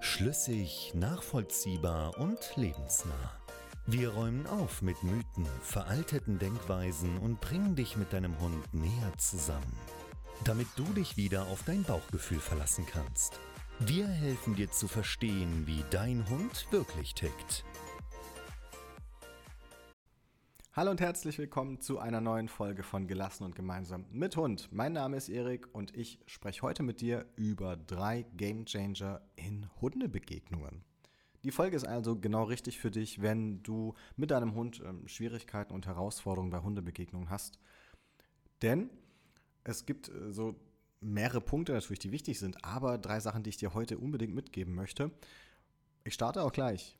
Schlüssig, 0.00 0.92
nachvollziehbar 0.94 2.18
und 2.18 2.38
lebensnah. 2.56 3.32
Wir 3.86 4.10
räumen 4.10 4.46
auf 4.46 4.82
mit 4.82 5.02
Mythen, 5.02 5.46
veralteten 5.62 6.38
Denkweisen 6.38 7.18
und 7.18 7.40
bringen 7.40 7.76
dich 7.76 7.96
mit 7.96 8.12
deinem 8.12 8.38
Hund 8.40 8.74
näher 8.74 9.12
zusammen, 9.16 9.76
damit 10.44 10.68
du 10.76 10.84
dich 10.92 11.16
wieder 11.16 11.46
auf 11.46 11.62
dein 11.64 11.82
Bauchgefühl 11.82 12.40
verlassen 12.40 12.84
kannst. 12.86 13.38
Wir 13.78 14.06
helfen 14.06 14.54
dir 14.54 14.70
zu 14.70 14.88
verstehen, 14.88 15.66
wie 15.66 15.84
dein 15.90 16.28
Hund 16.28 16.66
wirklich 16.70 17.14
tickt. 17.14 17.64
Hallo 20.76 20.90
und 20.90 21.00
herzlich 21.00 21.38
willkommen 21.38 21.80
zu 21.80 21.98
einer 22.00 22.20
neuen 22.20 22.48
Folge 22.48 22.82
von 22.82 23.06
Gelassen 23.06 23.44
und 23.44 23.54
Gemeinsam 23.54 24.04
mit 24.12 24.36
Hund. 24.36 24.68
Mein 24.72 24.92
Name 24.92 25.16
ist 25.16 25.30
Erik 25.30 25.74
und 25.74 25.96
ich 25.96 26.18
spreche 26.26 26.60
heute 26.60 26.82
mit 26.82 27.00
dir 27.00 27.24
über 27.34 27.78
drei 27.78 28.26
Gamechanger 28.36 29.22
in 29.36 29.70
Hundebegegnungen. 29.80 30.84
Die 31.44 31.50
Folge 31.50 31.76
ist 31.76 31.86
also 31.86 32.20
genau 32.20 32.42
richtig 32.44 32.78
für 32.78 32.90
dich, 32.90 33.22
wenn 33.22 33.62
du 33.62 33.94
mit 34.16 34.30
deinem 34.30 34.54
Hund 34.54 34.82
ähm, 34.84 35.08
Schwierigkeiten 35.08 35.72
und 35.72 35.86
Herausforderungen 35.86 36.50
bei 36.50 36.60
Hundebegegnungen 36.60 37.30
hast. 37.30 37.58
Denn 38.60 38.90
es 39.64 39.86
gibt 39.86 40.10
äh, 40.10 40.30
so 40.30 40.56
mehrere 41.00 41.40
Punkte 41.40 41.72
natürlich, 41.72 42.00
die 42.00 42.12
wichtig 42.12 42.38
sind, 42.38 42.62
aber 42.66 42.98
drei 42.98 43.20
Sachen, 43.20 43.44
die 43.44 43.48
ich 43.48 43.56
dir 43.56 43.72
heute 43.72 43.96
unbedingt 43.96 44.34
mitgeben 44.34 44.74
möchte. 44.74 45.10
Ich 46.04 46.12
starte 46.12 46.42
auch 46.42 46.52
gleich, 46.52 46.98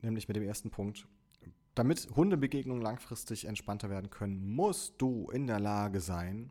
nämlich 0.00 0.28
mit 0.28 0.36
dem 0.38 0.44
ersten 0.44 0.70
Punkt. 0.70 1.06
Damit 1.78 2.08
Hundebegegnungen 2.16 2.82
langfristig 2.82 3.44
entspannter 3.44 3.88
werden 3.88 4.10
können, 4.10 4.44
musst 4.44 5.00
du 5.00 5.30
in 5.30 5.46
der 5.46 5.60
Lage 5.60 6.00
sein, 6.00 6.50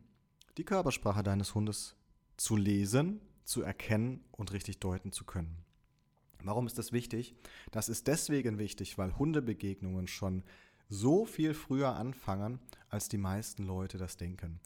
die 0.56 0.64
Körpersprache 0.64 1.22
deines 1.22 1.54
Hundes 1.54 1.96
zu 2.38 2.56
lesen, 2.56 3.20
zu 3.44 3.60
erkennen 3.60 4.24
und 4.30 4.54
richtig 4.54 4.80
deuten 4.80 5.12
zu 5.12 5.26
können. 5.26 5.66
Warum 6.42 6.66
ist 6.66 6.78
das 6.78 6.92
wichtig? 6.92 7.34
Das 7.72 7.90
ist 7.90 8.06
deswegen 8.06 8.58
wichtig, 8.58 8.96
weil 8.96 9.18
Hundebegegnungen 9.18 10.06
schon 10.06 10.44
so 10.88 11.26
viel 11.26 11.52
früher 11.52 11.94
anfangen, 11.94 12.58
als 12.88 13.10
die 13.10 13.18
meisten 13.18 13.64
Leute 13.64 13.98
das 13.98 14.16
denken. 14.16 14.60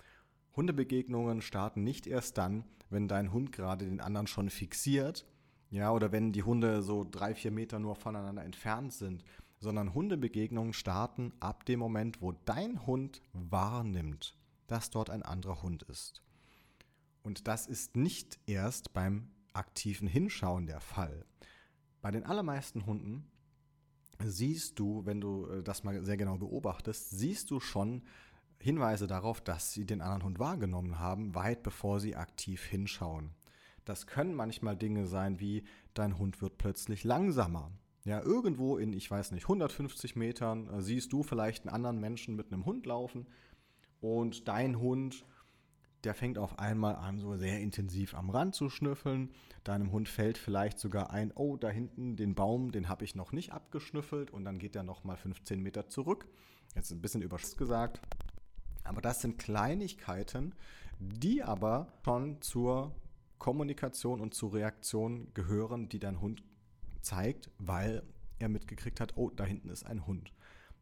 Hundebegegnungen 0.55 1.43
starten 1.43 1.83
nicht 1.83 2.07
erst 2.07 2.39
dann, 2.39 2.63
wenn 2.89 3.09
dein 3.09 3.33
Hund 3.33 3.51
gerade 3.51 3.87
den 3.87 4.01
anderen 4.01 4.29
schon 4.29 4.49
fixiert, 4.49 5.27
ja, 5.71 5.91
oder 5.91 6.13
wenn 6.13 6.31
die 6.31 6.45
Hunde 6.45 6.83
so 6.83 7.05
drei, 7.11 7.35
vier 7.35 7.51
Meter 7.51 7.81
nur 7.81 7.97
voneinander 7.97 8.45
entfernt 8.45 8.93
sind, 8.93 9.25
sondern 9.63 9.95
Hundebegegnungen 9.95 10.73
starten 10.73 11.33
ab 11.39 11.65
dem 11.67 11.79
Moment, 11.79 12.21
wo 12.21 12.33
dein 12.33 12.85
Hund 12.85 13.23
wahrnimmt, 13.33 14.37
dass 14.67 14.91
dort 14.91 15.09
ein 15.09 15.23
anderer 15.23 15.63
Hund 15.63 15.85
ist. 15.85 16.21
Und 17.23 17.47
das 17.47 17.69
ist 17.69 17.95
nicht 17.95 18.41
erst 18.47 18.93
beim 18.93 19.31
aktiven 19.53 20.09
Hinschauen 20.09 20.67
der 20.67 20.81
Fall. 20.81 21.25
Bei 22.01 22.11
den 22.11 22.27
allermeisten 22.27 22.87
Hunden 22.87 23.31
siehst 24.19 24.81
du, 24.81 25.07
wenn 25.07 25.21
du 25.21 25.47
äh, 25.47 25.63
das 25.63 25.85
mal 25.85 26.05
sehr 26.05 26.17
genau 26.17 26.39
beobachtest, 26.39 27.11
siehst 27.11 27.51
du 27.53 27.61
schon 27.61 28.03
Hinweise 28.59 29.07
darauf, 29.07 29.41
dass 29.41 29.73
sie 29.73 29.85
den 29.85 30.01
anderen 30.01 30.25
Hund 30.25 30.39
wahrgenommen 30.41 30.99
haben, 30.99 31.37
weit 31.37 31.63
bevor 31.63 32.01
sie 32.01 32.17
aktiv 32.17 32.65
hinschauen. 32.65 33.31
Das 33.85 34.09
können 34.09 34.35
manchmal 34.35 34.77
Dinge 34.77 35.07
sein 35.07 35.39
wie 35.39 35.65
dein 35.95 36.19
Hund 36.19 36.43
wird 36.43 36.59
plötzlich 36.59 37.05
langsamer. 37.05 37.71
Ja, 38.05 38.21
irgendwo 38.21 38.79
in, 38.79 38.93
ich 38.93 39.09
weiß 39.11 39.31
nicht, 39.31 39.45
150 39.45 40.17
Metern 40.17 40.69
äh, 40.69 40.83
siehst 40.83 41.13
du 41.13 41.23
vielleicht 41.23 41.65
einen 41.65 41.75
anderen 41.75 42.01
Menschen 42.01 42.35
mit 42.35 42.53
einem 42.53 42.65
Hund 42.65 42.85
laufen 42.87 43.27
und 44.01 44.49
dein 44.49 44.81
Hund, 44.81 45.25
der 46.03 46.15
fängt 46.15 46.37
auf 46.37 46.59
einmal 46.59 46.97
an, 46.97 47.21
so 47.21 47.37
sehr 47.37 47.61
intensiv 47.61 48.15
am 48.15 48.31
Rand 48.31 48.57
zu 48.57 48.69
schnüffeln. 48.69 49.31
Deinem 49.63 49.93
Hund 49.93 50.09
fällt 50.09 50.37
vielleicht 50.37 50.81
sogar 50.81 51.11
ein, 51.11 51.31
oh, 51.33 51.57
da 51.57 51.69
hinten 51.69 52.17
den 52.17 52.35
Baum, 52.35 52.73
den 52.73 52.89
habe 52.89 53.05
ich 53.05 53.15
noch 53.15 53.31
nicht 53.31 53.53
abgeschnüffelt 53.53 54.33
und 54.33 54.45
dann 54.45 54.59
geht 54.59 54.75
er 54.75 54.83
nochmal 54.83 55.17
15 55.17 55.61
Meter 55.61 55.89
zurück. 55.89 56.27
Jetzt 56.75 56.91
ein 56.91 57.01
bisschen 57.01 57.23
überspitzt 57.23 57.59
gesagt. 57.59 58.01
Aber 58.83 59.01
das 59.01 59.21
sind 59.21 59.39
Kleinigkeiten, 59.39 60.57
die 60.99 61.45
aber 61.45 61.93
schon 62.05 62.43
zur 62.43 62.97
Kommunikation 63.39 64.21
und 64.21 64.35
zur 64.35 64.55
Reaktion 64.55 65.33
gehören, 65.35 65.89
die 65.89 66.01
dein 66.01 66.21
Hund 66.21 66.43
zeigt, 67.03 67.51
weil 67.59 68.03
er 68.39 68.49
mitgekriegt 68.49 69.01
hat, 69.01 69.17
oh, 69.17 69.31
da 69.31 69.45
hinten 69.45 69.69
ist 69.69 69.85
ein 69.85 70.07
Hund. 70.07 70.33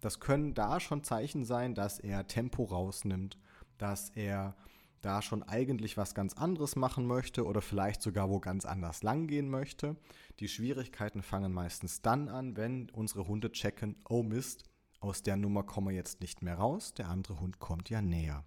Das 0.01 0.21
können 0.21 0.55
da 0.55 0.81
schon 0.81 1.05
Zeichen 1.05 1.45
sein, 1.45 1.75
dass 1.75 1.99
er 1.99 2.27
Tempo 2.27 2.65
rausnimmt, 2.65 3.39
dass 3.79 4.11
er 4.11 4.57
da 5.03 5.23
schon 5.23 5.43
eigentlich 5.43 5.97
was 5.97 6.15
ganz 6.15 6.35
anderes 6.35 6.77
machen 6.77 7.07
möchte 7.07 7.47
oder 7.47 7.63
vielleicht 7.63 8.03
sogar 8.03 8.29
wo 8.29 8.39
ganz 8.39 8.65
anders 8.65 9.03
langgehen 9.03 9.49
möchte. 9.49 9.97
Die 10.41 10.49
Schwierigkeiten 10.49 11.23
fangen 11.23 11.53
meistens 11.53 12.03
dann 12.03 12.29
an, 12.29 12.57
wenn 12.57 12.91
unsere 12.91 13.27
Hunde 13.27 13.51
checken, 13.53 13.97
oh 14.09 14.23
Mist, 14.23 14.65
aus 15.01 15.23
der 15.23 15.37
Nummer 15.37 15.63
kommen 15.63 15.89
wir 15.89 15.95
jetzt 15.95 16.21
nicht 16.21 16.43
mehr 16.43 16.57
raus, 16.57 16.93
der 16.93 17.09
andere 17.09 17.41
Hund 17.41 17.59
kommt 17.59 17.89
ja 17.89 18.03
näher. 18.03 18.45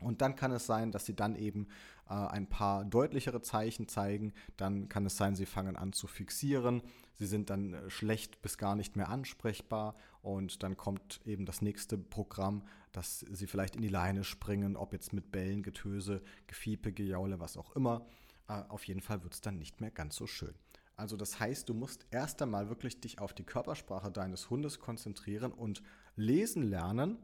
Und 0.00 0.22
dann 0.22 0.36
kann 0.36 0.52
es 0.52 0.66
sein, 0.66 0.92
dass 0.92 1.06
sie 1.06 1.14
dann 1.14 1.36
eben 1.36 1.68
äh, 2.08 2.14
ein 2.14 2.48
paar 2.48 2.84
deutlichere 2.84 3.42
Zeichen 3.42 3.86
zeigen. 3.88 4.32
Dann 4.56 4.88
kann 4.88 5.06
es 5.06 5.16
sein, 5.16 5.36
sie 5.36 5.46
fangen 5.46 5.76
an 5.76 5.92
zu 5.92 6.06
fixieren. 6.06 6.82
Sie 7.14 7.26
sind 7.26 7.50
dann 7.50 7.74
äh, 7.74 7.90
schlecht 7.90 8.42
bis 8.42 8.58
gar 8.58 8.74
nicht 8.74 8.96
mehr 8.96 9.08
ansprechbar. 9.08 9.94
Und 10.22 10.62
dann 10.62 10.76
kommt 10.76 11.20
eben 11.24 11.46
das 11.46 11.62
nächste 11.62 11.98
Programm, 11.98 12.62
dass 12.92 13.20
sie 13.20 13.46
vielleicht 13.46 13.76
in 13.76 13.82
die 13.82 13.88
Leine 13.88 14.24
springen, 14.24 14.76
ob 14.76 14.92
jetzt 14.92 15.12
mit 15.12 15.30
Bällen, 15.30 15.62
Getöse, 15.62 16.22
Gefiepe, 16.46 16.92
Gejaule, 16.92 17.38
was 17.38 17.56
auch 17.56 17.76
immer. 17.76 18.06
Äh, 18.48 18.62
auf 18.68 18.84
jeden 18.84 19.02
Fall 19.02 19.22
wird 19.22 19.34
es 19.34 19.40
dann 19.40 19.58
nicht 19.58 19.80
mehr 19.80 19.90
ganz 19.90 20.16
so 20.16 20.26
schön. 20.26 20.54
Also 20.96 21.16
das 21.16 21.40
heißt, 21.40 21.68
du 21.68 21.72
musst 21.72 22.04
erst 22.10 22.42
einmal 22.42 22.68
wirklich 22.68 23.00
dich 23.00 23.20
auf 23.20 23.32
die 23.32 23.44
Körpersprache 23.44 24.10
deines 24.10 24.50
Hundes 24.50 24.80
konzentrieren 24.80 25.50
und 25.50 25.82
lesen 26.14 26.62
lernen 26.62 27.16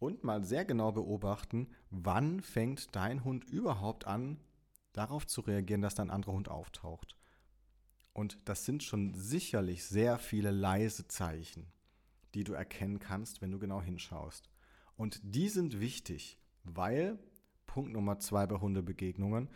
und 0.00 0.24
mal 0.24 0.42
sehr 0.42 0.64
genau 0.64 0.90
beobachten, 0.90 1.68
wann 1.90 2.40
fängt 2.40 2.96
dein 2.96 3.22
Hund 3.22 3.44
überhaupt 3.44 4.06
an, 4.06 4.40
darauf 4.92 5.26
zu 5.26 5.42
reagieren, 5.42 5.82
dass 5.82 5.94
dein 5.94 6.10
anderer 6.10 6.32
Hund 6.32 6.48
auftaucht. 6.48 7.16
Und 8.12 8.38
das 8.46 8.64
sind 8.64 8.82
schon 8.82 9.14
sicherlich 9.14 9.84
sehr 9.84 10.18
viele 10.18 10.50
leise 10.50 11.06
Zeichen, 11.06 11.66
die 12.34 12.42
du 12.42 12.54
erkennen 12.54 12.98
kannst, 12.98 13.40
wenn 13.40 13.52
du 13.52 13.58
genau 13.58 13.80
hinschaust. 13.80 14.50
Und 14.96 15.20
die 15.22 15.48
sind 15.48 15.80
wichtig, 15.80 16.38
weil, 16.64 17.18
Punkt 17.66 17.92
Nummer 17.92 18.18
zwei 18.18 18.46
bei 18.46 18.58
Hundebegegnungen, 18.58 19.48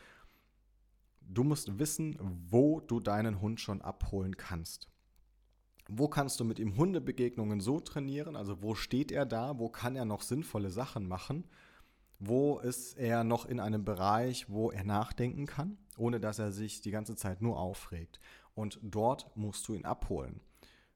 du 1.20 1.42
musst 1.42 1.78
wissen, 1.78 2.16
wo 2.20 2.80
du 2.80 3.00
deinen 3.00 3.40
Hund 3.40 3.60
schon 3.60 3.82
abholen 3.82 4.36
kannst. 4.36 4.88
Wo 5.88 6.08
kannst 6.08 6.40
du 6.40 6.44
mit 6.44 6.58
ihm 6.58 6.76
Hundebegegnungen 6.76 7.60
so 7.60 7.80
trainieren? 7.80 8.36
Also 8.36 8.62
wo 8.62 8.74
steht 8.74 9.12
er 9.12 9.26
da? 9.26 9.58
Wo 9.58 9.68
kann 9.68 9.96
er 9.96 10.04
noch 10.04 10.22
sinnvolle 10.22 10.70
Sachen 10.70 11.06
machen? 11.06 11.44
Wo 12.18 12.58
ist 12.58 12.96
er 12.96 13.22
noch 13.22 13.44
in 13.44 13.60
einem 13.60 13.84
Bereich, 13.84 14.48
wo 14.48 14.70
er 14.70 14.84
nachdenken 14.84 15.46
kann, 15.46 15.76
ohne 15.98 16.20
dass 16.20 16.38
er 16.38 16.52
sich 16.52 16.80
die 16.80 16.90
ganze 16.90 17.16
Zeit 17.16 17.42
nur 17.42 17.58
aufregt? 17.58 18.18
Und 18.54 18.78
dort 18.82 19.30
musst 19.36 19.66
du 19.68 19.74
ihn 19.74 19.84
abholen. 19.84 20.40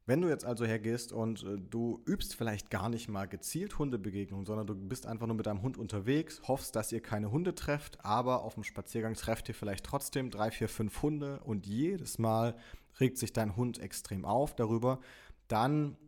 Wenn 0.09 0.23
du 0.23 0.29
jetzt 0.29 0.47
also 0.47 0.65
hergehst 0.65 1.13
und 1.13 1.43
äh, 1.43 1.59
du 1.59 2.01
übst 2.07 2.35
vielleicht 2.35 2.71
gar 2.71 2.89
nicht 2.89 3.11
mal 3.11 3.27
gezielt 3.27 3.79
Hundebegegnungen, 3.79 4.47
sondern 4.47 4.67
du 4.67 4.75
bist 4.75 5.07
einfach 5.07 5.27
nur 5.27 5.37
mit 5.37 5.45
deinem 5.45 5.61
Hund 5.61 5.77
unterwegs, 5.77 6.41
hoffst, 6.49 6.75
dass 6.77 6.93
ihr 6.93 7.03
keine 7.03 7.31
Hunde 7.31 7.55
trefft, 7.55 8.03
aber 8.07 8.43
auf 8.43 8.55
dem 8.55 8.65
Spaziergang 8.65 9.13
trefft 9.13 9.51
ihr 9.51 9.55
vielleicht 9.55 9.85
trotzdem 9.85 10.31
drei, 10.31 10.51
vier, 10.51 10.71
fünf 10.71 11.03
Hunde 11.03 11.41
und 11.41 11.67
jedes 11.67 12.19
Mal 12.19 12.57
regt 12.99 13.19
sich 13.19 13.35
dein 13.35 13.55
Hund 13.55 13.81
extrem 13.81 14.25
auf 14.25 14.57
darüber, 14.57 14.99
dann 15.47 15.99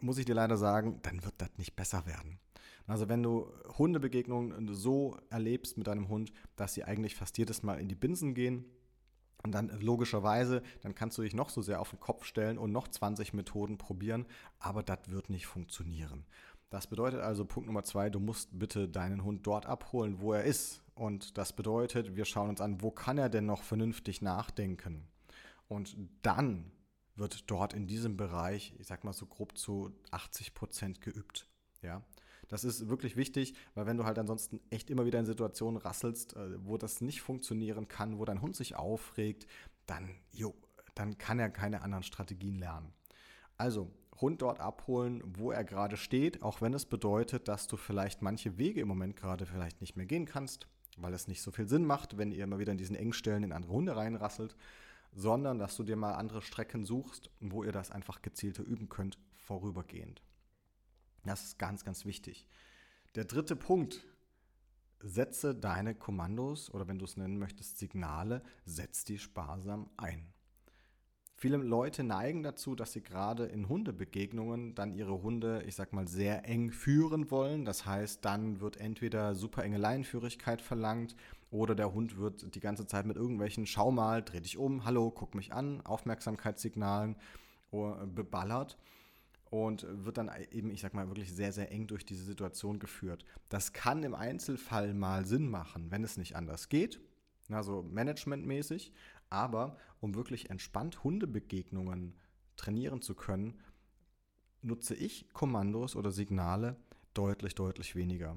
muss 0.00 0.18
ich 0.18 0.26
dir 0.26 0.34
leider 0.34 0.58
sagen, 0.58 0.98
dann 1.00 1.24
wird 1.24 1.36
das 1.38 1.56
nicht 1.56 1.74
besser 1.74 2.04
werden. 2.04 2.38
Also 2.86 3.08
wenn 3.08 3.22
du 3.22 3.50
Hundebegegnungen 3.78 4.74
so 4.74 5.16
erlebst 5.30 5.78
mit 5.78 5.86
deinem 5.86 6.10
Hund, 6.10 6.30
dass 6.56 6.74
sie 6.74 6.84
eigentlich 6.84 7.14
fast 7.14 7.38
jedes 7.38 7.62
Mal 7.62 7.80
in 7.80 7.88
die 7.88 7.94
Binsen 7.94 8.34
gehen, 8.34 8.66
und 9.42 9.52
dann 9.52 9.68
logischerweise, 9.80 10.62
dann 10.82 10.94
kannst 10.94 11.18
du 11.18 11.22
dich 11.22 11.34
noch 11.34 11.50
so 11.50 11.62
sehr 11.62 11.80
auf 11.80 11.90
den 11.90 12.00
Kopf 12.00 12.24
stellen 12.24 12.58
und 12.58 12.72
noch 12.72 12.88
20 12.88 13.32
Methoden 13.32 13.78
probieren, 13.78 14.26
aber 14.58 14.82
das 14.82 14.98
wird 15.06 15.30
nicht 15.30 15.46
funktionieren. 15.46 16.24
Das 16.70 16.86
bedeutet 16.86 17.20
also 17.20 17.44
Punkt 17.44 17.66
Nummer 17.66 17.82
zwei, 17.82 18.10
du 18.10 18.20
musst 18.20 18.56
bitte 18.56 18.88
deinen 18.88 19.24
Hund 19.24 19.46
dort 19.46 19.66
abholen, 19.66 20.20
wo 20.20 20.32
er 20.32 20.44
ist. 20.44 20.82
Und 20.94 21.36
das 21.36 21.52
bedeutet, 21.52 22.14
wir 22.14 22.24
schauen 22.24 22.50
uns 22.50 22.60
an, 22.60 22.80
wo 22.80 22.90
kann 22.90 23.18
er 23.18 23.28
denn 23.28 23.46
noch 23.46 23.62
vernünftig 23.62 24.22
nachdenken? 24.22 25.08
Und 25.66 25.96
dann 26.22 26.70
wird 27.16 27.50
dort 27.50 27.72
in 27.72 27.86
diesem 27.86 28.16
Bereich, 28.16 28.74
ich 28.78 28.86
sag 28.86 29.02
mal 29.02 29.12
so 29.12 29.26
grob 29.26 29.58
zu 29.58 29.92
80 30.12 30.54
Prozent 30.54 31.00
geübt. 31.00 31.48
Ja, 31.82 32.02
das 32.50 32.64
ist 32.64 32.88
wirklich 32.88 33.16
wichtig, 33.16 33.54
weil 33.74 33.86
wenn 33.86 33.96
du 33.96 34.04
halt 34.04 34.18
ansonsten 34.18 34.60
echt 34.70 34.90
immer 34.90 35.06
wieder 35.06 35.18
in 35.18 35.24
Situationen 35.24 35.80
rasselst, 35.80 36.36
äh, 36.36 36.64
wo 36.66 36.76
das 36.76 37.00
nicht 37.00 37.22
funktionieren 37.22 37.88
kann, 37.88 38.18
wo 38.18 38.24
dein 38.24 38.42
Hund 38.42 38.56
sich 38.56 38.76
aufregt, 38.76 39.46
dann, 39.86 40.10
jo, 40.32 40.54
dann 40.94 41.16
kann 41.16 41.38
er 41.38 41.48
keine 41.48 41.82
anderen 41.82 42.02
Strategien 42.02 42.56
lernen. 42.56 42.92
Also 43.56 43.90
Hund 44.20 44.42
dort 44.42 44.60
abholen, 44.60 45.22
wo 45.24 45.52
er 45.52 45.64
gerade 45.64 45.96
steht, 45.96 46.42
auch 46.42 46.60
wenn 46.60 46.74
es 46.74 46.84
bedeutet, 46.86 47.48
dass 47.48 47.68
du 47.68 47.76
vielleicht 47.76 48.20
manche 48.20 48.58
Wege 48.58 48.80
im 48.80 48.88
Moment 48.88 49.16
gerade 49.16 49.46
vielleicht 49.46 49.80
nicht 49.80 49.96
mehr 49.96 50.06
gehen 50.06 50.26
kannst, 50.26 50.66
weil 50.98 51.14
es 51.14 51.28
nicht 51.28 51.42
so 51.42 51.52
viel 51.52 51.68
Sinn 51.68 51.86
macht, 51.86 52.18
wenn 52.18 52.32
ihr 52.32 52.44
immer 52.44 52.58
wieder 52.58 52.72
in 52.72 52.78
diesen 52.78 52.96
Engstellen 52.96 53.44
in 53.44 53.52
andere 53.52 53.72
Hunde 53.72 53.96
reinrasselt, 53.96 54.56
sondern 55.12 55.58
dass 55.58 55.76
du 55.76 55.84
dir 55.84 55.96
mal 55.96 56.14
andere 56.14 56.42
Strecken 56.42 56.84
suchst, 56.84 57.30
wo 57.40 57.64
ihr 57.64 57.72
das 57.72 57.90
einfach 57.90 58.22
gezielter 58.22 58.62
üben 58.62 58.88
könnt, 58.88 59.18
vorübergehend. 59.36 60.22
Das 61.24 61.44
ist 61.44 61.58
ganz, 61.58 61.84
ganz 61.84 62.04
wichtig. 62.04 62.46
Der 63.14 63.24
dritte 63.24 63.56
Punkt, 63.56 64.04
setze 65.02 65.54
deine 65.54 65.94
Kommandos 65.94 66.72
oder 66.72 66.86
wenn 66.88 66.98
du 66.98 67.04
es 67.04 67.16
nennen 67.16 67.38
möchtest, 67.38 67.78
Signale, 67.78 68.42
setz 68.64 69.04
die 69.04 69.18
sparsam 69.18 69.90
ein. 69.96 70.32
Viele 71.34 71.56
Leute 71.56 72.04
neigen 72.04 72.42
dazu, 72.42 72.74
dass 72.74 72.92
sie 72.92 73.02
gerade 73.02 73.46
in 73.46 73.66
Hundebegegnungen 73.66 74.74
dann 74.74 74.92
ihre 74.92 75.22
Hunde, 75.22 75.62
ich 75.66 75.74
sag 75.74 75.94
mal, 75.94 76.06
sehr 76.06 76.46
eng 76.46 76.70
führen 76.70 77.30
wollen. 77.30 77.64
Das 77.64 77.86
heißt, 77.86 78.22
dann 78.26 78.60
wird 78.60 78.76
entweder 78.76 79.34
super 79.34 79.64
enge 79.64 79.78
Leinenführigkeit 79.78 80.60
verlangt 80.60 81.16
oder 81.50 81.74
der 81.74 81.94
Hund 81.94 82.18
wird 82.18 82.54
die 82.54 82.60
ganze 82.60 82.86
Zeit 82.86 83.06
mit 83.06 83.16
irgendwelchen 83.16 83.66
Schau 83.66 83.90
mal, 83.90 84.22
dreh 84.22 84.40
dich 84.40 84.58
um, 84.58 84.84
hallo, 84.84 85.10
guck 85.10 85.34
mich 85.34 85.54
an, 85.54 85.80
Aufmerksamkeitssignalen 85.80 87.16
äh, 87.72 88.06
beballert 88.06 88.76
und 89.50 89.86
wird 89.88 90.16
dann 90.16 90.30
eben, 90.52 90.70
ich 90.70 90.80
sag 90.80 90.94
mal, 90.94 91.08
wirklich 91.08 91.34
sehr, 91.34 91.52
sehr 91.52 91.70
eng 91.72 91.88
durch 91.88 92.06
diese 92.06 92.24
Situation 92.24 92.78
geführt. 92.78 93.24
Das 93.48 93.72
kann 93.72 94.02
im 94.04 94.14
Einzelfall 94.14 94.94
mal 94.94 95.26
Sinn 95.26 95.48
machen, 95.48 95.90
wenn 95.90 96.04
es 96.04 96.16
nicht 96.16 96.36
anders 96.36 96.68
geht, 96.68 97.00
also 97.48 97.82
managementmäßig, 97.82 98.92
aber 99.28 99.76
um 100.00 100.14
wirklich 100.14 100.50
entspannt 100.50 101.02
Hundebegegnungen 101.02 102.14
trainieren 102.56 103.02
zu 103.02 103.14
können, 103.14 103.60
nutze 104.62 104.94
ich 104.94 105.28
Kommandos 105.32 105.96
oder 105.96 106.12
Signale 106.12 106.76
deutlich, 107.14 107.54
deutlich 107.54 107.96
weniger. 107.96 108.36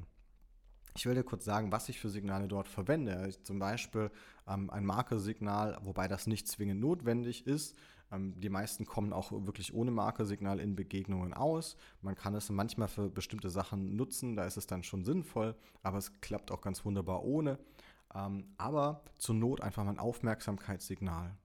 Ich 0.95 1.05
will 1.05 1.15
dir 1.15 1.23
kurz 1.23 1.43
sagen, 1.45 1.71
was 1.71 1.89
ich 1.89 1.99
für 1.99 2.09
Signale 2.09 2.47
dort 2.47 2.67
verwende. 2.67 3.35
Zum 3.43 3.57
Beispiel 3.57 4.11
ähm, 4.47 4.69
ein 4.69 4.85
Markersignal, 4.85 5.79
wobei 5.83 6.07
das 6.07 6.27
nicht 6.27 6.47
zwingend 6.47 6.81
notwendig 6.81 7.47
ist. 7.47 7.75
Ähm, 8.13 8.39
die 8.39 8.49
meisten 8.49 8.85
kommen 8.85 9.11
auch 9.11 9.31
wirklich 9.31 9.73
ohne 9.73 9.91
Markersignal 9.91 10.59
in 10.59 10.75
Begegnungen 10.75 11.33
aus. 11.33 11.75
Man 12.01 12.15
kann 12.15 12.35
es 12.35 12.49
manchmal 12.49 12.87
für 12.87 13.09
bestimmte 13.09 13.49
Sachen 13.49 13.95
nutzen, 13.95 14.35
da 14.35 14.45
ist 14.45 14.57
es 14.57 14.67
dann 14.67 14.83
schon 14.83 15.03
sinnvoll, 15.03 15.55
aber 15.81 15.97
es 15.97 16.21
klappt 16.21 16.51
auch 16.51 16.61
ganz 16.61 16.85
wunderbar 16.85 17.23
ohne. 17.23 17.57
Ähm, 18.13 18.53
aber 18.57 19.03
zur 19.17 19.35
Not 19.35 19.61
einfach 19.61 19.83
mal 19.83 19.91
ein 19.91 19.99
Aufmerksamkeitssignal. 19.99 21.35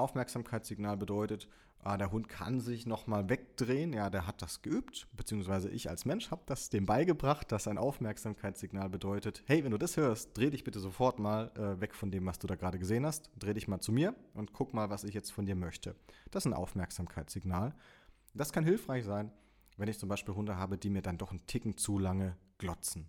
Aufmerksamkeitssignal 0.00 0.96
bedeutet, 0.96 1.48
ah, 1.82 1.96
der 1.96 2.10
Hund 2.10 2.28
kann 2.28 2.60
sich 2.60 2.86
nochmal 2.86 3.28
wegdrehen. 3.28 3.92
Ja, 3.92 4.10
der 4.10 4.26
hat 4.26 4.42
das 4.42 4.62
geübt, 4.62 5.06
beziehungsweise 5.16 5.70
ich 5.70 5.88
als 5.88 6.04
Mensch 6.04 6.30
habe 6.30 6.42
das 6.46 6.70
dem 6.70 6.86
beigebracht, 6.86 7.50
dass 7.52 7.68
ein 7.68 7.78
Aufmerksamkeitssignal 7.78 8.88
bedeutet, 8.88 9.42
hey, 9.46 9.64
wenn 9.64 9.70
du 9.70 9.78
das 9.78 9.96
hörst, 9.96 10.36
dreh 10.36 10.50
dich 10.50 10.64
bitte 10.64 10.80
sofort 10.80 11.18
mal 11.18 11.50
äh, 11.56 11.80
weg 11.80 11.94
von 11.94 12.10
dem, 12.10 12.26
was 12.26 12.38
du 12.38 12.46
da 12.46 12.56
gerade 12.56 12.78
gesehen 12.78 13.06
hast. 13.06 13.30
Dreh 13.38 13.54
dich 13.54 13.68
mal 13.68 13.80
zu 13.80 13.92
mir 13.92 14.14
und 14.34 14.52
guck 14.52 14.74
mal, 14.74 14.90
was 14.90 15.04
ich 15.04 15.14
jetzt 15.14 15.30
von 15.30 15.46
dir 15.46 15.56
möchte. 15.56 15.94
Das 16.30 16.44
ist 16.44 16.52
ein 16.52 16.54
Aufmerksamkeitssignal. 16.54 17.74
Das 18.34 18.52
kann 18.52 18.64
hilfreich 18.64 19.04
sein, 19.04 19.32
wenn 19.76 19.88
ich 19.88 19.98
zum 19.98 20.08
Beispiel 20.08 20.34
Hunde 20.34 20.56
habe, 20.56 20.78
die 20.78 20.90
mir 20.90 21.02
dann 21.02 21.18
doch 21.18 21.30
einen 21.30 21.46
Ticken 21.46 21.76
zu 21.76 21.98
lange 21.98 22.36
glotzen. 22.58 23.08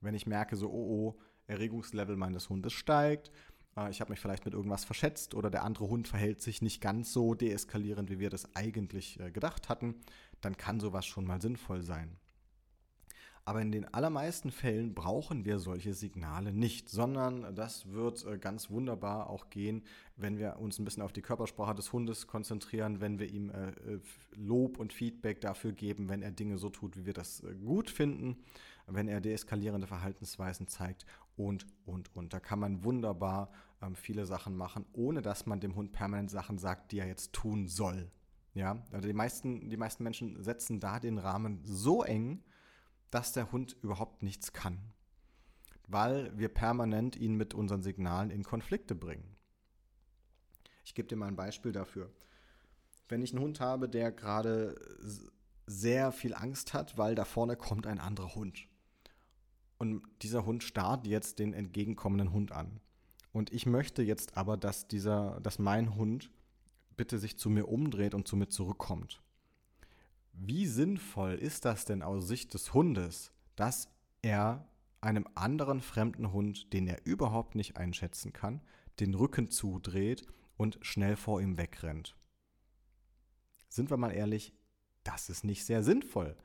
Wenn 0.00 0.14
ich 0.14 0.26
merke, 0.26 0.56
so, 0.56 0.70
oh, 0.70 1.14
oh, 1.16 1.20
Erregungslevel 1.46 2.16
meines 2.16 2.48
Hundes 2.48 2.72
steigt, 2.72 3.30
äh, 3.76 3.90
ich 3.90 4.00
habe 4.00 4.10
mich 4.10 4.20
vielleicht 4.20 4.44
mit 4.44 4.54
irgendwas 4.54 4.84
verschätzt 4.84 5.34
oder 5.34 5.50
der 5.50 5.64
andere 5.64 5.88
Hund 5.88 6.08
verhält 6.08 6.40
sich 6.40 6.62
nicht 6.62 6.80
ganz 6.80 7.12
so 7.12 7.34
deeskalierend, 7.34 8.10
wie 8.10 8.18
wir 8.18 8.30
das 8.30 8.54
eigentlich 8.54 9.20
äh, 9.20 9.30
gedacht 9.30 9.68
hatten, 9.68 9.94
dann 10.40 10.56
kann 10.56 10.80
sowas 10.80 11.06
schon 11.06 11.26
mal 11.26 11.40
sinnvoll 11.40 11.82
sein. 11.82 12.16
Aber 13.48 13.62
in 13.62 13.70
den 13.70 13.84
allermeisten 13.94 14.50
Fällen 14.50 14.92
brauchen 14.92 15.44
wir 15.44 15.60
solche 15.60 15.94
Signale 15.94 16.52
nicht, 16.52 16.88
sondern 16.88 17.54
das 17.54 17.92
wird 17.92 18.26
äh, 18.26 18.38
ganz 18.38 18.70
wunderbar 18.70 19.30
auch 19.30 19.50
gehen, 19.50 19.84
wenn 20.16 20.36
wir 20.36 20.58
uns 20.58 20.80
ein 20.80 20.84
bisschen 20.84 21.04
auf 21.04 21.12
die 21.12 21.22
Körpersprache 21.22 21.76
des 21.76 21.92
Hundes 21.92 22.26
konzentrieren, 22.26 23.00
wenn 23.00 23.20
wir 23.20 23.28
ihm 23.28 23.52
Lob 24.34 24.80
und 24.80 24.92
Feedback 24.92 25.40
dafür 25.42 25.72
geben, 25.72 26.08
wenn 26.08 26.22
er 26.22 26.32
Dinge 26.32 26.58
so 26.58 26.70
tut, 26.70 26.96
wie 26.96 27.06
wir 27.06 27.12
das 27.12 27.44
gut 27.64 27.90
finden, 27.90 28.36
wenn 28.86 29.08
er 29.08 29.20
deeskalierende 29.20 29.86
Verhaltensweisen 29.86 30.66
zeigt 30.68 31.06
und, 31.36 31.66
und, 31.84 32.14
und. 32.14 32.32
Da 32.32 32.40
kann 32.40 32.58
man 32.58 32.82
wunderbar 32.84 33.50
ähm, 33.82 33.94
viele 33.94 34.26
Sachen 34.26 34.56
machen, 34.56 34.86
ohne 34.92 35.22
dass 35.22 35.46
man 35.46 35.60
dem 35.60 35.74
Hund 35.74 35.92
permanent 35.92 36.30
Sachen 36.30 36.58
sagt, 36.58 36.92
die 36.92 36.98
er 36.98 37.06
jetzt 37.06 37.32
tun 37.32 37.68
soll. 37.68 38.10
Ja, 38.54 38.82
also 38.90 39.06
die 39.06 39.14
meisten, 39.14 39.68
die 39.68 39.76
meisten 39.76 40.02
Menschen 40.02 40.42
setzen 40.42 40.80
da 40.80 40.98
den 40.98 41.18
Rahmen 41.18 41.60
so 41.64 42.02
eng, 42.02 42.42
dass 43.10 43.32
der 43.32 43.52
Hund 43.52 43.76
überhaupt 43.82 44.22
nichts 44.22 44.52
kann. 44.52 44.78
Weil 45.86 46.36
wir 46.36 46.48
permanent 46.48 47.16
ihn 47.16 47.36
mit 47.36 47.54
unseren 47.54 47.82
Signalen 47.82 48.30
in 48.30 48.42
Konflikte 48.42 48.94
bringen. 48.94 49.36
Ich 50.84 50.94
gebe 50.94 51.06
dir 51.06 51.16
mal 51.16 51.28
ein 51.28 51.36
Beispiel 51.36 51.72
dafür. 51.72 52.10
Wenn 53.08 53.22
ich 53.22 53.32
einen 53.32 53.42
Hund 53.42 53.60
habe, 53.60 53.88
der 53.88 54.10
gerade 54.10 54.74
sehr 55.66 56.12
viel 56.12 56.34
Angst 56.34 56.74
hat, 56.74 56.96
weil 56.96 57.14
da 57.14 57.24
vorne 57.24 57.56
kommt 57.56 57.86
ein 57.86 58.00
anderer 58.00 58.34
Hund. 58.34 58.68
Und 59.78 60.02
dieser 60.22 60.46
Hund 60.46 60.62
starrt 60.62 61.06
jetzt 61.06 61.38
den 61.38 61.52
entgegenkommenden 61.52 62.32
Hund 62.32 62.52
an. 62.52 62.80
Und 63.32 63.52
ich 63.52 63.66
möchte 63.66 64.02
jetzt 64.02 64.36
aber, 64.36 64.56
dass 64.56 64.88
dieser, 64.88 65.40
dass 65.42 65.58
mein 65.58 65.94
Hund 65.94 66.30
bitte 66.96 67.18
sich 67.18 67.38
zu 67.38 67.50
mir 67.50 67.68
umdreht 67.68 68.14
und 68.14 68.26
zu 68.26 68.36
mir 68.36 68.48
zurückkommt. 68.48 69.22
Wie 70.32 70.66
sinnvoll 70.66 71.34
ist 71.34 71.64
das 71.64 71.84
denn 71.84 72.02
aus 72.02 72.26
Sicht 72.26 72.54
des 72.54 72.74
Hundes, 72.74 73.32
dass 73.54 73.88
er 74.22 74.68
einem 75.00 75.26
anderen 75.34 75.80
fremden 75.80 76.32
Hund, 76.32 76.72
den 76.72 76.86
er 76.86 77.04
überhaupt 77.04 77.54
nicht 77.54 77.76
einschätzen 77.76 78.32
kann, 78.32 78.60
den 79.00 79.14
Rücken 79.14 79.50
zudreht 79.50 80.26
und 80.56 80.78
schnell 80.82 81.16
vor 81.16 81.40
ihm 81.40 81.58
wegrennt? 81.58 82.16
Sind 83.68 83.90
wir 83.90 83.96
mal 83.96 84.12
ehrlich, 84.12 84.54
das 85.04 85.28
ist 85.28 85.44
nicht 85.44 85.64
sehr 85.64 85.82
sinnvoll. 85.82 86.36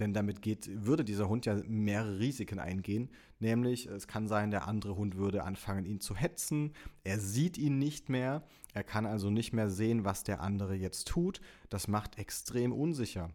Denn 0.00 0.12
damit 0.12 0.42
geht, 0.42 0.68
würde 0.84 1.04
dieser 1.04 1.28
Hund 1.28 1.46
ja 1.46 1.60
mehrere 1.66 2.18
Risiken 2.18 2.58
eingehen. 2.58 3.10
Nämlich, 3.38 3.86
es 3.86 4.08
kann 4.08 4.26
sein, 4.26 4.50
der 4.50 4.66
andere 4.66 4.96
Hund 4.96 5.16
würde 5.16 5.44
anfangen, 5.44 5.86
ihn 5.86 6.00
zu 6.00 6.16
hetzen. 6.16 6.72
Er 7.04 7.20
sieht 7.20 7.58
ihn 7.58 7.78
nicht 7.78 8.08
mehr. 8.08 8.42
Er 8.72 8.82
kann 8.82 9.06
also 9.06 9.30
nicht 9.30 9.52
mehr 9.52 9.70
sehen, 9.70 10.04
was 10.04 10.24
der 10.24 10.40
andere 10.40 10.74
jetzt 10.74 11.06
tut. 11.06 11.40
Das 11.68 11.86
macht 11.86 12.18
extrem 12.18 12.72
unsicher. 12.72 13.30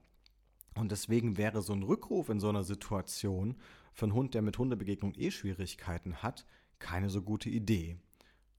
Und 0.76 0.92
deswegen 0.92 1.38
wäre 1.38 1.62
so 1.62 1.74
ein 1.74 1.84
Rückruf 1.84 2.30
in 2.30 2.40
so 2.40 2.50
einer 2.50 2.64
Situation 2.64 3.56
für 3.94 4.06
einen 4.06 4.14
Hund, 4.14 4.34
der 4.34 4.42
mit 4.42 4.58
Hundebegegnung 4.58 5.14
eh 5.16 5.32
Schwierigkeiten 5.32 6.18
hat, 6.18 6.46
keine 6.80 7.10
so 7.10 7.22
gute 7.22 7.50
Idee. 7.50 7.98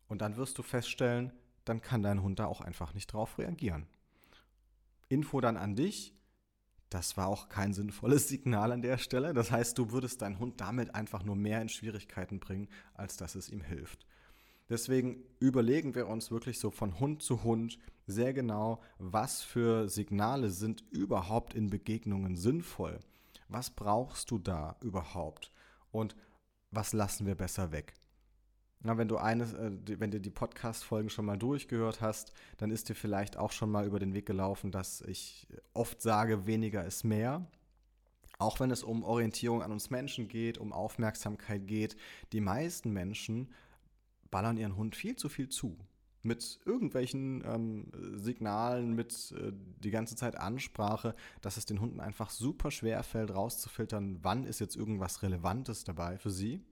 Und 0.09 0.23
dann 0.23 0.37
wirst 0.37 0.59
du 0.59 0.62
feststellen, 0.62 1.33
dann 1.64 1.80
kann 1.80 2.02
dein 2.02 2.23
Hund 2.23 2.38
da 2.38 2.47
auch 2.47 2.61
einfach 2.61 2.95
nicht 2.95 3.12
drauf 3.12 3.38
reagieren. 3.38 3.87
Info 5.09 5.40
dann 5.40 5.57
an 5.57 5.76
dich 5.76 6.14
das 6.90 7.16
war 7.16 7.28
auch 7.28 7.49
kein 7.49 7.73
sinnvolles 7.73 8.28
Signal 8.28 8.73
an 8.73 8.82
der 8.82 8.99
Stelle. 8.99 9.32
Das 9.32 9.50
heißt, 9.50 9.78
du 9.78 9.92
würdest 9.92 10.23
deinen 10.23 10.40
Hund 10.40 10.61
damit 10.61 10.94
einfach 10.94 11.23
nur 11.23 11.37
mehr 11.37 11.62
in 11.62 11.68
Schwierigkeiten 11.68 12.40
bringen, 12.40 12.68
als 12.94 13.16
dass 13.16 13.37
es 13.37 13.49
ihm 13.49 13.62
hilft. 13.62 14.06
Deswegen 14.68 15.25
überlegen 15.38 15.94
wir 15.94 16.09
uns 16.09 16.30
wirklich 16.30 16.59
so 16.59 16.70
von 16.70 17.00
Hund 17.00 17.23
zu 17.23 17.42
Hund 17.42 17.78
sehr 18.06 18.32
genau, 18.32 18.82
was 18.99 19.40
für 19.40 19.88
Signale 19.88 20.50
sind 20.50 20.85
überhaupt 20.90 21.54
in 21.54 21.70
Begegnungen 21.70 22.37
sinnvoll. 22.37 22.99
Was 23.49 23.70
brauchst 23.70 24.30
du 24.30 24.38
da 24.38 24.76
überhaupt? 24.80 25.52
Und 25.90 26.14
was 26.70 26.92
lassen 26.92 27.26
wir 27.26 27.35
besser 27.35 27.73
weg? 27.73 27.94
Na, 28.83 28.97
wenn 28.97 29.09
du 29.09 29.19
eines, 29.19 29.53
äh, 29.53 29.71
wenn 29.99 30.11
du 30.11 30.21
die 30.21 30.31
Podcast-Folgen 30.31 31.11
schon 31.11 31.27
mal 31.27 31.37
durchgehört 31.37 32.01
hast, 32.01 32.33
dann 32.57 32.71
ist 32.71 32.89
dir 32.89 32.95
vielleicht 32.95 33.37
auch 33.37 33.53
schon 33.53 33.71
mal 33.71 33.87
über 33.87 33.99
den 33.99 34.15
Weg 34.15 34.25
gelaufen, 34.25 34.71
dass 34.71 35.03
ich 35.03 35.47
oft 35.75 36.01
sage, 36.01 36.47
weniger 36.47 36.85
ist 36.85 37.05
mehr. 37.05 37.47
Auch 38.39 38.59
wenn 38.59 38.71
es 38.71 38.83
um 38.83 39.05
Orientierung 39.05 39.63
an 39.63 39.71
uns 39.71 39.91
Menschen 39.91 40.29
geht, 40.29 40.57
um 40.57 40.73
Aufmerksamkeit 40.73 41.67
geht, 41.67 41.97
die 42.33 42.41
meisten 42.41 42.91
Menschen 42.91 43.53
ballern 44.31 44.57
ihren 44.57 44.77
Hund 44.77 44.97
viel 44.97 45.15
zu 45.15 45.29
viel 45.29 45.51
zu. 45.51 45.77
Mit 46.23 46.61
irgendwelchen 46.65 47.45
ähm, 47.45 47.93
Signalen, 48.15 48.95
mit 48.95 49.33
äh, 49.33 49.53
die 49.53 49.91
ganze 49.91 50.17
Zeit 50.17 50.37
Ansprache, 50.37 51.15
dass 51.43 51.59
es 51.59 51.67
den 51.67 51.83
Hunden 51.83 52.01
einfach 52.01 52.31
super 52.31 52.71
schwer 52.71 53.03
fällt, 53.03 53.35
rauszufiltern, 53.35 54.21
wann 54.23 54.45
ist 54.45 54.59
jetzt 54.59 54.77
irgendwas 54.77 55.23
Relevantes 55.23 55.85
dabei 55.85 56.17
für 56.17 56.31
sie 56.31 56.63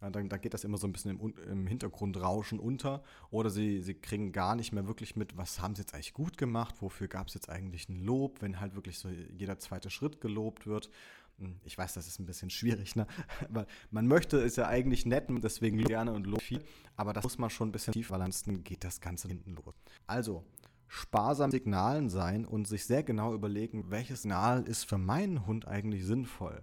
dann, 0.00 0.28
dann 0.28 0.40
geht 0.40 0.54
das 0.54 0.64
immer 0.64 0.78
so 0.78 0.86
ein 0.86 0.92
bisschen 0.92 1.18
im, 1.18 1.34
im 1.50 1.66
Hintergrundrauschen 1.66 2.58
unter 2.58 3.02
oder 3.30 3.50
sie, 3.50 3.82
sie 3.82 3.94
kriegen 3.94 4.32
gar 4.32 4.54
nicht 4.54 4.72
mehr 4.72 4.86
wirklich 4.86 5.16
mit, 5.16 5.36
was 5.36 5.60
haben 5.60 5.74
sie 5.74 5.82
jetzt 5.82 5.94
eigentlich 5.94 6.14
gut 6.14 6.36
gemacht, 6.36 6.76
wofür 6.80 7.08
gab 7.08 7.28
es 7.28 7.34
jetzt 7.34 7.48
eigentlich 7.48 7.88
ein 7.88 8.04
Lob, 8.04 8.42
wenn 8.42 8.60
halt 8.60 8.74
wirklich 8.74 8.98
so 8.98 9.08
jeder 9.08 9.58
zweite 9.58 9.90
Schritt 9.90 10.20
gelobt 10.20 10.66
wird. 10.66 10.90
Hm, 11.38 11.56
ich 11.64 11.76
weiß, 11.76 11.94
das 11.94 12.06
ist 12.06 12.18
ein 12.18 12.26
bisschen 12.26 12.50
schwierig, 12.50 12.96
ne? 12.96 13.06
Weil 13.48 13.66
man 13.90 14.06
möchte 14.06 14.38
es 14.38 14.56
ja 14.56 14.68
eigentlich 14.68 15.06
nett, 15.06 15.24
deswegen 15.28 15.78
gerne 15.78 16.12
und 16.12 16.26
lob 16.26 16.42
viel, 16.42 16.62
aber 16.96 17.12
das 17.12 17.24
muss 17.24 17.38
man 17.38 17.50
schon 17.50 17.68
ein 17.68 17.72
bisschen 17.72 17.92
tief, 17.92 18.10
weil 18.10 18.30
geht 18.64 18.84
das 18.84 19.00
Ganze 19.00 19.28
hinten 19.28 19.54
los. 19.54 19.74
Also, 20.06 20.44
sparsam 20.88 21.50
Signalen 21.50 22.10
sein 22.10 22.44
und 22.46 22.68
sich 22.68 22.84
sehr 22.86 23.02
genau 23.02 23.34
überlegen, 23.34 23.90
welches 23.90 24.22
Signal 24.22 24.62
ist 24.62 24.84
für 24.84 24.98
meinen 24.98 25.46
Hund 25.46 25.66
eigentlich 25.66 26.04
sinnvoll. 26.04 26.62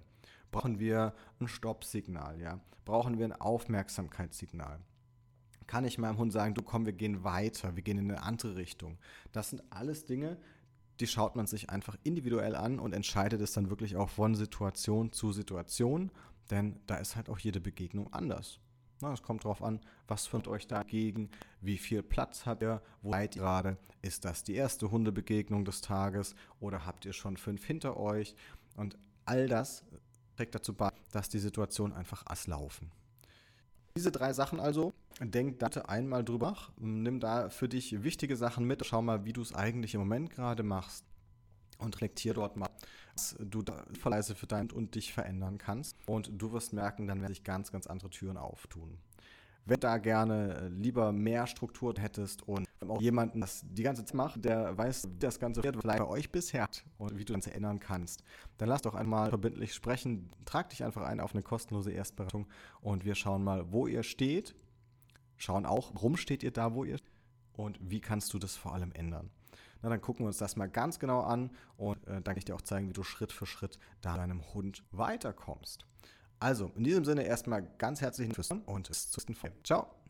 Brauchen 0.54 0.80
wir 0.80 1.14
ein 1.40 1.48
Stoppsignal, 1.48 2.40
ja? 2.40 2.62
Brauchen 2.86 3.18
wir 3.18 3.26
ein 3.26 3.34
Aufmerksamkeitssignal? 3.34 4.80
Kann 5.68 5.84
ich 5.84 5.98
meinem 5.98 6.18
Hund 6.18 6.32
sagen, 6.32 6.54
du 6.54 6.62
komm, 6.62 6.86
wir 6.86 6.94
gehen 6.94 7.24
weiter, 7.24 7.76
wir 7.76 7.84
gehen 7.84 7.98
in 7.98 8.12
eine 8.12 8.24
andere 8.24 8.56
Richtung? 8.56 8.98
Das 9.32 9.50
sind 9.50 9.64
alles 9.72 10.06
Dinge, 10.06 10.38
die 11.00 11.08
schaut 11.08 11.36
man 11.36 11.48
sich 11.48 11.70
einfach 11.70 11.98
individuell 12.04 12.56
an 12.56 12.80
und 12.80 12.94
entscheidet 12.94 13.42
es 13.42 13.54
dann 13.54 13.70
wirklich 13.70 13.96
auch 13.96 14.10
von 14.10 14.36
Situation 14.36 15.12
zu 15.12 15.32
Situation, 15.32 16.12
denn 16.52 16.80
da 16.86 16.96
ist 16.96 17.16
halt 17.16 17.30
auch 17.30 17.40
jede 17.40 17.60
Begegnung 17.60 18.14
anders. 18.14 18.60
Es 19.02 19.24
kommt 19.24 19.44
darauf 19.44 19.62
an, 19.62 19.82
was 20.08 20.28
findet 20.28 20.48
euch 20.48 20.68
dagegen, 20.68 21.30
wie 21.60 21.78
viel 21.78 22.04
Platz 22.04 22.46
habt 22.46 22.62
ihr, 22.62 22.82
wo 23.02 23.12
seid 23.12 23.36
ihr 23.36 23.42
gerade, 23.42 23.78
ist 24.02 24.24
das 24.24 24.44
die 24.44 24.54
erste 24.54 24.92
Hundebegegnung 24.92 25.66
des 25.66 25.82
Tages 25.82 26.36
oder 26.60 26.86
habt 26.86 27.04
ihr 27.06 27.12
schon 27.12 27.36
fünf 27.36 27.66
hinter 27.66 27.98
euch 27.98 28.36
und 28.78 28.98
all 29.26 29.48
das 29.48 29.84
trägt 30.36 30.56
dazu 30.56 30.74
bei, 30.74 30.92
dass 31.12 31.30
die 31.30 31.40
Situationen 31.40 31.96
einfach 31.96 32.26
ass 32.26 32.48
laufen. 32.48 32.92
Diese 33.96 34.12
drei 34.12 34.34
Sachen 34.34 34.60
also, 34.60 34.92
denk 35.20 35.60
da 35.60 35.68
einmal 35.68 36.24
drüber, 36.24 36.58
nimm 36.78 37.20
da 37.20 37.50
für 37.50 37.70
dich 37.70 38.04
wichtige 38.04 38.36
Sachen 38.36 38.66
mit, 38.66 38.84
schau 38.86 39.04
mal, 39.04 39.26
wie 39.26 39.34
du 39.34 39.42
es 39.42 39.54
eigentlich 39.54 39.94
im 39.94 40.00
Moment 40.00 40.32
gerade 40.32 40.64
machst 40.64 41.06
und 41.78 41.96
reflektier 41.96 42.34
dort 42.34 42.58
mal, 42.58 42.70
was 43.14 43.36
du 43.40 43.62
da 43.62 43.86
verleise 44.00 44.34
für 44.34 44.48
dein 44.48 44.72
und 44.72 44.96
dich 44.96 45.14
verändern 45.14 45.60
kannst. 45.60 45.96
Und 46.08 46.32
du 46.34 46.52
wirst 46.52 46.74
merken, 46.74 47.08
dann 47.08 47.22
werden 47.22 47.34
sich 47.34 47.44
ganz, 47.44 47.72
ganz 47.72 47.86
andere 47.86 48.10
Türen 48.10 48.38
auftun. 48.38 48.98
Wenn 49.66 49.76
du 49.76 49.80
da 49.82 49.98
gerne 49.98 50.56
äh, 50.56 50.68
lieber 50.68 51.12
mehr 51.12 51.48
Struktur 51.48 51.94
hättest 51.98 52.48
und 52.48 52.68
auch 52.88 53.02
jemanden 53.02 53.42
das 53.42 53.64
die 53.64 53.84
ganze 53.84 54.04
Zeit 54.04 54.14
macht, 54.14 54.44
der 54.44 54.78
weiß, 54.78 55.08
wie 55.14 55.20
das 55.20 55.40
Ganze 55.40 55.62
vielleicht 55.62 55.86
bei 55.86 56.06
euch 56.06 56.32
bisher 56.32 56.64
hat 56.64 56.84
und 56.98 57.18
wie 57.18 57.24
du 57.24 57.34
das 57.34 57.48
ändern 57.48 57.80
kannst, 57.80 58.24
dann 58.58 58.68
lass 58.68 58.82
doch 58.82 58.96
einmal 58.96 59.30
verbindlich 59.30 59.74
sprechen. 59.74 60.30
Trag 60.46 60.70
dich 60.70 60.84
einfach 60.84 61.04
ein 61.04 61.20
auf 61.20 61.34
eine 61.34 61.44
kostenlose 61.44 61.92
Erstberatung 61.92 62.48
und 62.82 63.06
wir 63.06 63.16
schauen 63.16 63.44
mal, 63.44 63.72
wo 63.72 63.88
ihr 63.88 64.04
steht. 64.04 64.56
Schauen 65.38 65.66
auch, 65.66 65.92
warum 65.94 66.18
steht 66.18 66.44
ihr 66.44 66.52
da, 66.52 66.74
wo 66.74 66.84
ihr 66.84 66.98
steht 66.98 67.14
und 67.54 67.80
wie 67.82 68.02
kannst 68.02 68.34
du 68.34 68.40
das 68.40 68.56
vor 68.56 68.74
allem 68.74 68.92
ändern. 68.94 69.30
Na, 69.82 69.90
dann 69.90 70.02
gucken 70.02 70.24
wir 70.24 70.28
uns 70.28 70.38
das 70.38 70.56
mal 70.56 70.70
ganz 70.70 71.00
genau 71.00 71.22
an 71.22 71.52
und 71.78 71.98
äh, 72.08 72.14
dann 72.14 72.24
kann 72.24 72.38
ich 72.38 72.46
dir 72.46 72.56
auch 72.56 72.62
zeigen, 72.62 72.90
wie 72.90 72.94
du 72.94 73.04
Schritt 73.04 73.32
für 73.32 73.46
Schritt 73.46 73.80
da 74.02 74.16
deinem 74.16 74.42
Hund 74.54 74.84
weiterkommst. 74.92 75.86
Also, 76.44 76.74
in 76.76 76.84
diesem 76.84 77.06
Sinne 77.06 77.24
erstmal 77.24 77.66
ganz 77.78 78.02
herzlichen 78.02 78.34
Dank 78.34 78.68
und 78.68 78.90
bis 78.90 79.10
zum 79.10 79.24
nächsten 79.30 79.34
Fall. 79.34 79.52
Ciao. 79.64 80.03